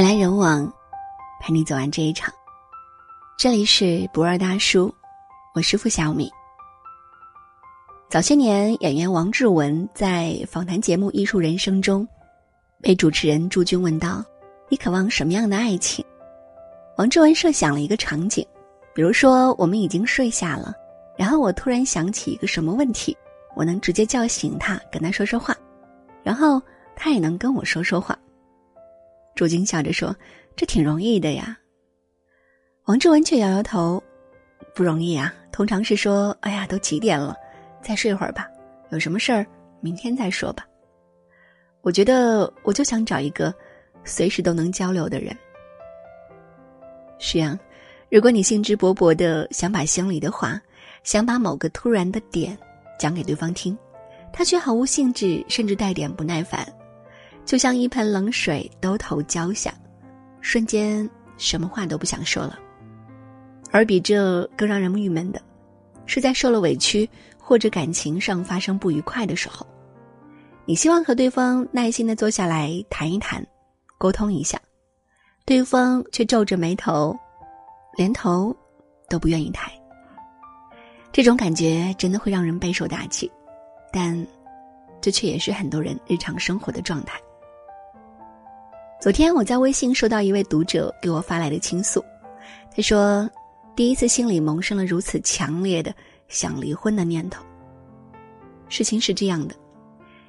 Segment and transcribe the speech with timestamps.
[0.00, 0.72] 人来人往，
[1.42, 2.32] 陪你走完这一场。
[3.38, 4.90] 这里是不二大叔，
[5.54, 6.32] 我是付小米。
[8.08, 12.08] 早些年，演员王志文在访谈节目《艺术人生》中，
[12.80, 14.24] 被主持人朱军问道
[14.70, 16.02] ：“你渴望什么样的爱情？”
[16.96, 18.42] 王志文设想了一个场景，
[18.94, 20.74] 比如说我们已经睡下了，
[21.14, 23.14] 然后我突然想起一个什么问题，
[23.54, 25.54] 我能直接叫醒他，跟他说说话，
[26.22, 26.58] 然后
[26.96, 28.18] 他也能跟我说说话。
[29.34, 30.14] 朱军笑着说
[30.56, 31.58] ：“这挺容易的呀。”
[32.86, 34.02] 王志文却摇摇头
[34.74, 35.32] ：“不容易啊！
[35.52, 37.36] 通常是说，哎呀，都几点了，
[37.82, 38.48] 再睡会儿吧。
[38.90, 39.46] 有什么事儿，
[39.80, 40.66] 明天再说吧。”
[41.82, 43.54] 我觉得，我就想找一个
[44.04, 45.36] 随时都能交流的人。
[47.18, 47.58] 是啊，
[48.10, 50.60] 如果你兴致勃勃的想把心里的话，
[51.04, 52.56] 想把某个突然的点
[52.98, 53.76] 讲给对方听，
[54.32, 56.66] 他却毫无兴致，甚至带点不耐烦，
[57.50, 59.74] 就像一盆冷水兜头浇下，
[60.40, 62.56] 瞬间什么话都不想说了。
[63.72, 65.42] 而比这更让人郁闷的，
[66.06, 69.66] 是在受了委屈或者感情上发生不愉快的时候，
[70.64, 73.44] 你希望和对方耐心的坐下来谈一谈，
[73.98, 74.56] 沟通一下，
[75.44, 77.18] 对方却皱着眉头，
[77.96, 78.56] 连头
[79.08, 79.72] 都不愿意抬。
[81.10, 83.28] 这种感觉真的会让人备受打击，
[83.92, 84.24] 但
[85.00, 87.20] 这却也是很多人日常生活的状态。
[89.00, 92.04] 昨天我在微信收到一位读者给我发来的倾诉，
[92.76, 93.28] 他说。
[93.76, 95.94] 第一次心里萌生了如此强烈的
[96.28, 97.42] 想离婚的念头。
[98.68, 99.54] 事情是这样的，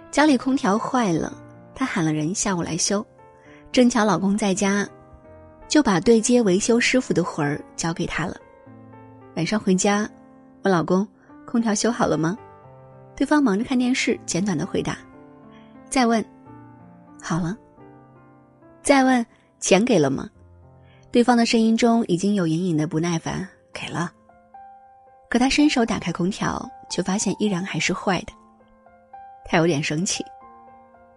[0.09, 1.33] 家里空调坏了，
[1.75, 3.05] 他喊了人下午来修，
[3.73, 4.87] 正巧老公在家，
[5.67, 8.37] 就把对接维修师傅的活儿交给他了。
[9.35, 10.09] 晚上回家，
[10.61, 11.05] 问老公
[11.45, 12.37] ：“空调修好了吗？”
[13.17, 14.97] 对方忙着看电视，简短的回答。
[15.89, 16.23] 再问
[17.21, 17.57] ：“好了。”
[18.81, 19.25] 再问
[19.59, 20.29] ：“钱给了吗？”
[21.11, 24.11] 对方的声音中已经有隐隐的不耐烦，给了。
[25.29, 28.33] 可他伸手打开空调，却发现依然还是坏的。
[29.45, 30.25] 他有点生气，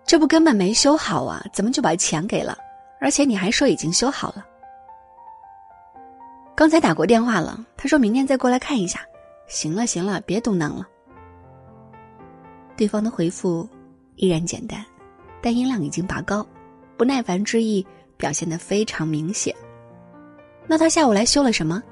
[0.04, 2.58] 这不根本没修好啊，怎么就把钱给了？
[3.00, 4.44] 而且你还说已经修好了。
[6.56, 9.00] 刚才打过电话了，他说明天再过来看一下。
[9.46, 10.88] 行了行了，别嘟囔了。
[12.76, 13.68] 对方的回复
[14.16, 14.84] 依然简单，
[15.42, 16.44] 但音量已经拔高，
[16.96, 19.54] 不耐烦之意表现得非常明显。
[20.66, 21.82] 那他下午来修了什么？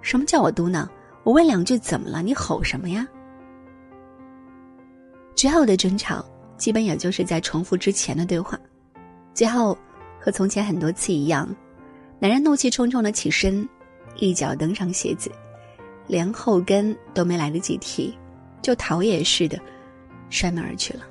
[0.00, 0.88] 什么叫我嘟囔？
[1.24, 2.22] 我问两句怎么了？
[2.22, 3.06] 你吼什么呀？
[5.34, 6.24] 之后的争吵
[6.56, 8.58] 基本也就是在重复之前的对话，
[9.34, 9.76] 最后
[10.20, 11.48] 和从前很多次一样，
[12.18, 13.68] 男人怒气冲冲的起身，
[14.16, 15.30] 一脚蹬上鞋子，
[16.06, 18.16] 连后跟都没来得及踢，
[18.60, 19.58] 就逃也似的
[20.30, 21.04] 摔门而去了，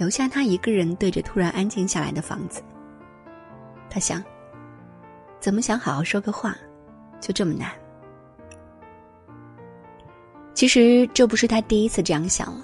[0.00, 2.62] 留下他一个人对着突然安静下来的房子。
[3.90, 4.24] 他想。
[5.38, 6.54] 怎么想好好说个话，
[7.18, 7.70] 就这么难？
[10.52, 12.60] 其实这不是他第一次这样想了。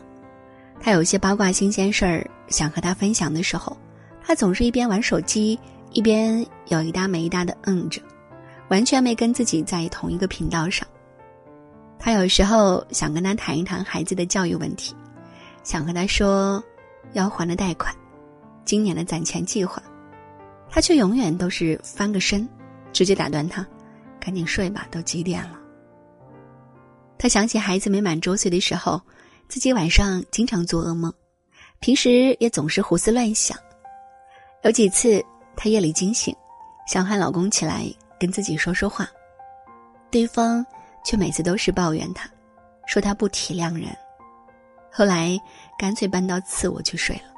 [0.79, 3.75] 他有些八卦新鲜事儿想和他分享的时候，
[4.23, 5.59] 他总是一边玩手机，
[5.91, 8.03] 一边有一搭没一搭的嗯着，
[8.69, 10.87] 完全没跟自己在同一个频道上。
[11.99, 14.95] 他有时候想跟他谈一谈孩子的教育问题，
[15.63, 16.63] 想和他说
[17.13, 17.95] 要还的贷款，
[18.65, 19.83] 今年的攒钱计划，
[20.71, 22.49] 他却永远都是翻个身。
[22.93, 23.67] 直接打断他，
[24.19, 25.59] 赶紧睡吧，都几点了？
[27.19, 28.99] 他想起孩子没满周岁的时候，
[29.49, 31.13] 自己晚上经常做噩梦，
[31.79, 33.55] 平时也总是胡思乱想。
[34.63, 35.23] 有几次，
[35.55, 36.35] 她夜里惊醒，
[36.89, 37.85] 想喊老公起来
[38.19, 39.07] 跟自己说说话，
[40.11, 40.65] 对方
[41.05, 42.27] 却每次都是抱怨他，
[42.87, 43.95] 说他不体谅人。
[44.97, 45.39] 后来
[45.79, 47.35] 干脆搬到次卧去睡了。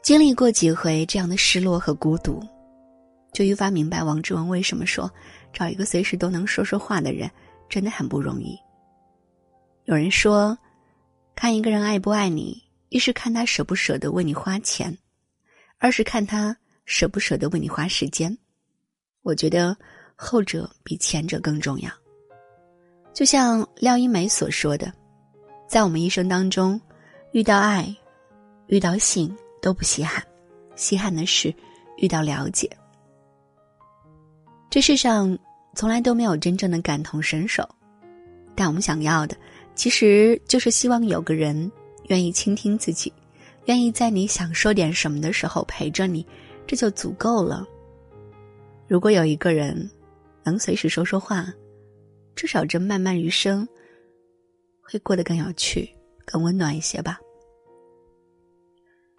[0.00, 2.40] 经历过几回这样的失落和孤独。
[3.32, 5.10] 就愈发明白王志文为什么说，
[5.52, 7.28] 找一个随时都能说说话的人
[7.68, 8.56] 真的很不容易。
[9.86, 10.56] 有人说，
[11.34, 14.96] 看一个人爱不爱你，一是看他舍不舍得为你花钱，
[15.78, 18.38] 二是看他舍不舍得为你花时间。
[19.22, 19.76] 我觉得
[20.14, 21.90] 后者比前者更重要。
[23.12, 24.92] 就像廖一梅所说的，
[25.68, 26.80] 在我们一生当中，
[27.32, 27.94] 遇到爱、
[28.68, 30.24] 遇到性都不稀罕，
[30.76, 31.54] 稀罕的是
[31.98, 32.70] 遇到了解。
[34.70, 35.38] 这世上
[35.74, 37.68] 从来都没有真正的感同身受，
[38.54, 39.36] 但我们想要的，
[39.74, 41.70] 其实就是希望有个人
[42.06, 43.12] 愿意倾听自己，
[43.66, 46.26] 愿意在你想说点什么的时候陪着你，
[46.66, 47.66] 这就足够了。
[48.86, 49.90] 如果有一个人
[50.42, 51.46] 能随时说说话，
[52.34, 53.68] 至少这漫漫余生
[54.90, 55.88] 会过得更有趣、
[56.24, 57.18] 更温暖一些吧。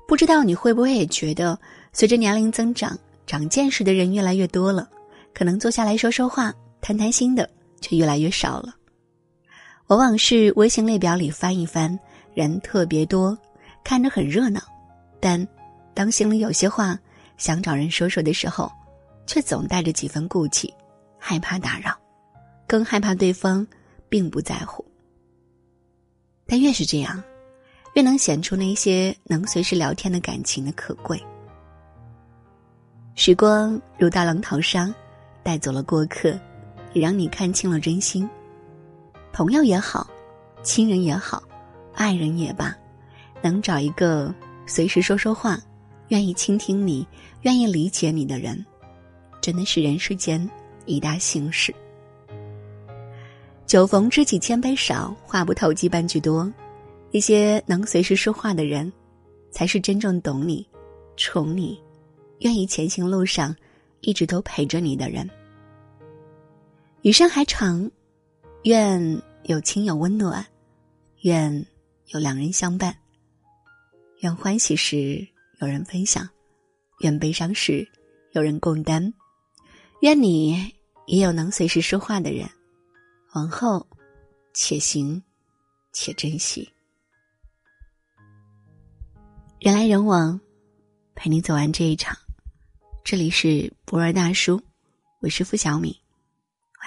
[0.07, 1.59] 不知道你会不会也觉得，
[1.93, 4.89] 随着年龄增长，长见识的人越来越多了，
[5.33, 6.51] 可能坐下来说说话、
[6.81, 7.47] 谈谈心的
[7.79, 8.75] 却越来越少了。
[9.87, 11.97] 往往是微信列表里翻一翻，
[12.33, 13.37] 人特别多，
[13.83, 14.59] 看着很热闹，
[15.19, 15.47] 但
[15.93, 16.97] 当心里有些话
[17.37, 18.71] 想找人说说的时候，
[19.27, 20.73] 却总带着几分顾忌，
[21.19, 21.95] 害怕打扰，
[22.67, 23.65] 更害怕对方
[24.09, 24.83] 并不在乎。
[26.49, 27.21] 但越是这样，
[27.93, 31.21] 越能显出那些能随时聊天的感情的可贵。
[33.13, 34.91] 时光如大浪淘沙，
[35.43, 36.37] 带走了过客，
[36.93, 38.27] 也让你看清了真心。
[39.31, 40.09] 朋友也好，
[40.63, 41.43] 亲人也好，
[41.93, 42.75] 爱人也罢，
[43.43, 44.33] 能找一个
[44.65, 45.59] 随时说说话、
[46.07, 47.07] 愿意倾听你、
[47.43, 48.65] 愿意理解你的人，
[49.39, 50.49] 真的是人世间
[50.85, 51.75] 一大幸事。
[53.69, 56.51] 酒逢知己千杯少，话不投机半句多。
[57.11, 58.91] 一些能随时说话的人，
[59.51, 60.67] 才是真正懂你、
[61.17, 61.79] 宠你、
[62.39, 63.55] 愿意前行路上
[64.01, 65.29] 一直都陪着你的人。
[67.03, 67.87] 余生还长，
[68.63, 68.99] 愿
[69.43, 70.43] 有亲友温暖，
[71.21, 71.63] 愿
[72.07, 72.91] 有两人相伴，
[74.21, 75.23] 愿欢喜时
[75.61, 76.27] 有人分享，
[77.01, 77.87] 愿悲伤时
[78.31, 79.13] 有人共担，
[80.01, 80.73] 愿你
[81.05, 82.49] 也有能随时说话的人。
[83.33, 83.85] 往后，
[84.53, 85.21] 且行，
[85.93, 86.67] 且珍惜。
[89.59, 90.39] 人来人往，
[91.13, 92.17] 陪你走完这一场。
[93.03, 94.59] 这里是不二大叔，
[95.19, 95.95] 我是付小米，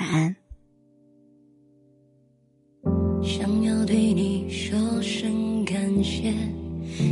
[0.00, 0.34] 晚安。
[3.22, 6.32] 想要对你说声感谢，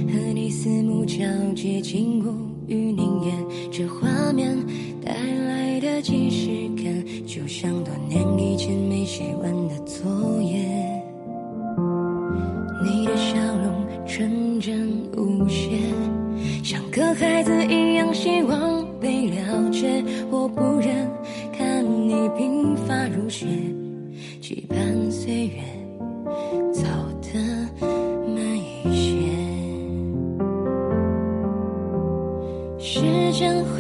[0.09, 1.19] 和你四目交
[1.55, 4.59] 接，竟无语凝噎，这画面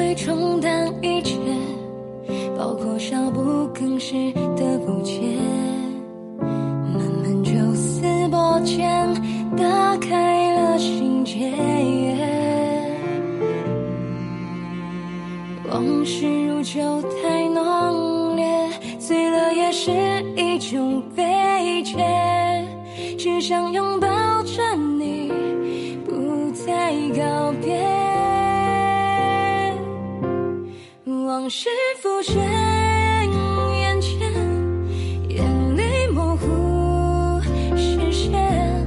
[0.00, 1.36] 会冲淡一切，
[2.56, 4.14] 包括少不更事
[4.56, 5.20] 的不解。
[6.40, 8.00] 慢慢抽丝
[8.30, 8.88] 剥茧，
[9.58, 11.52] 打开了心结。
[15.68, 16.80] 往事如酒，
[17.22, 19.90] 太浓烈，醉了也是
[20.34, 21.98] 一种悲切。
[23.18, 24.08] 只想拥抱
[24.44, 25.30] 着你，
[26.06, 27.89] 不再告别。
[31.50, 31.68] 往事
[32.00, 34.20] 浮现眼前，
[35.28, 37.40] 眼泪模糊
[37.76, 38.86] 视线。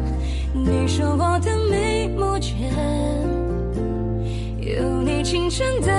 [0.54, 2.72] 你说我的眉目间，
[4.62, 5.93] 有你清纯的